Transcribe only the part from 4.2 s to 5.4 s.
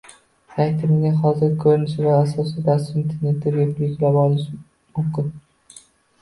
olinishi mumkin